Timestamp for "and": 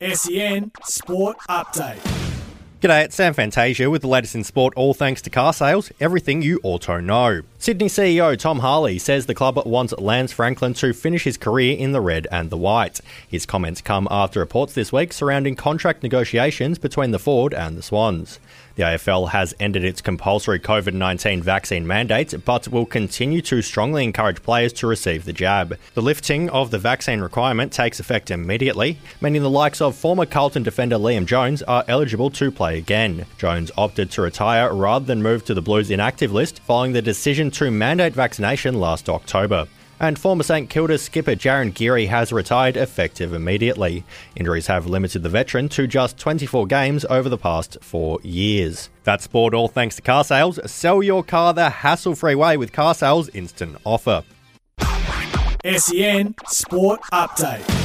12.30-12.50, 17.52-17.76, 40.00-40.18